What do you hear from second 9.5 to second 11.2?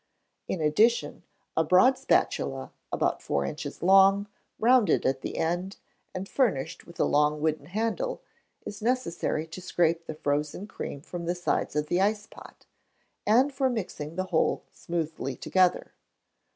scrape the frozen cream